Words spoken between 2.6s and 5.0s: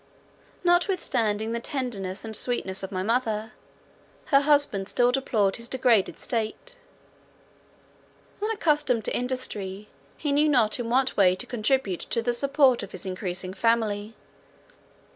of my mother, her husband